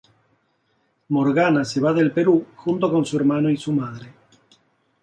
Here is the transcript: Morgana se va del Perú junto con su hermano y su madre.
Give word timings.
Morgana 1.17 1.63
se 1.73 1.79
va 1.83 1.91
del 1.99 2.09
Perú 2.17 2.35
junto 2.55 2.89
con 2.91 3.05
su 3.05 3.17
hermano 3.17 3.51
y 3.51 3.57
su 3.57 3.71
madre. 3.71 4.11